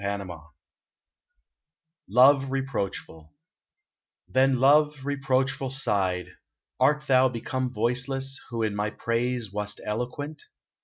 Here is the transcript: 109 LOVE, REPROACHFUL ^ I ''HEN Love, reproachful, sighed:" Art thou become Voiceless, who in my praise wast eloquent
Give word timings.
109 0.03 0.41
LOVE, 2.09 2.49
REPROACHFUL 2.51 3.31
^ 4.35 4.35
I 4.35 4.39
''HEN 4.39 4.57
Love, 4.57 4.95
reproachful, 5.05 5.69
sighed:" 5.69 6.31
Art 6.79 7.05
thou 7.05 7.29
become 7.29 7.71
Voiceless, 7.71 8.39
who 8.49 8.63
in 8.63 8.75
my 8.75 8.89
praise 8.89 9.53
wast 9.53 9.79
eloquent 9.85 10.41